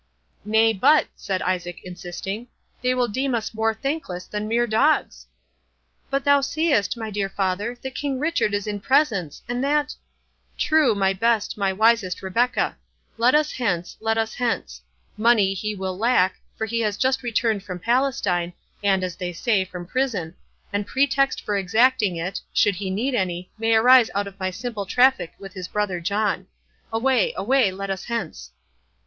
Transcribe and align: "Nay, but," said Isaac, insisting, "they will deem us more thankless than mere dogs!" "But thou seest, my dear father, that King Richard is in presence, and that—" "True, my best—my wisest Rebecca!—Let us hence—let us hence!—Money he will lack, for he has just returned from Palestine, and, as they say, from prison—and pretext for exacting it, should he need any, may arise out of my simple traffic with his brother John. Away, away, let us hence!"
"Nay, 0.43 0.73
but," 0.73 1.05
said 1.15 1.43
Isaac, 1.43 1.79
insisting, 1.83 2.47
"they 2.81 2.95
will 2.95 3.07
deem 3.07 3.35
us 3.35 3.53
more 3.53 3.71
thankless 3.75 4.25
than 4.25 4.47
mere 4.47 4.65
dogs!" 4.65 5.27
"But 6.09 6.23
thou 6.23 6.41
seest, 6.41 6.97
my 6.97 7.11
dear 7.11 7.29
father, 7.29 7.77
that 7.79 7.93
King 7.93 8.17
Richard 8.17 8.55
is 8.55 8.65
in 8.65 8.79
presence, 8.79 9.43
and 9.47 9.63
that—" 9.63 9.93
"True, 10.67 10.95
my 10.95 11.13
best—my 11.13 11.71
wisest 11.71 12.23
Rebecca!—Let 12.23 13.35
us 13.35 13.51
hence—let 13.51 14.17
us 14.17 14.33
hence!—Money 14.33 15.53
he 15.53 15.75
will 15.75 15.95
lack, 15.95 16.37
for 16.57 16.65
he 16.65 16.79
has 16.79 16.97
just 16.97 17.21
returned 17.21 17.61
from 17.61 17.77
Palestine, 17.77 18.53
and, 18.83 19.03
as 19.03 19.15
they 19.17 19.31
say, 19.31 19.63
from 19.63 19.85
prison—and 19.85 20.87
pretext 20.87 21.45
for 21.45 21.55
exacting 21.57 22.15
it, 22.15 22.41
should 22.51 22.77
he 22.77 22.89
need 22.89 23.13
any, 23.13 23.51
may 23.59 23.75
arise 23.75 24.09
out 24.15 24.25
of 24.25 24.39
my 24.39 24.49
simple 24.49 24.87
traffic 24.87 25.33
with 25.37 25.53
his 25.53 25.67
brother 25.67 25.99
John. 25.99 26.47
Away, 26.91 27.33
away, 27.37 27.71
let 27.71 27.91
us 27.91 28.05
hence!" 28.05 28.49